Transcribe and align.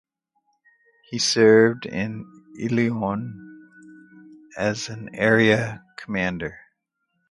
He 1.11 1.19
served 1.19 1.85
in 1.85 2.25
Ilorin 2.59 3.35
as 4.57 4.89
an 4.89 5.13
area 5.13 5.83
commander. 5.95 6.57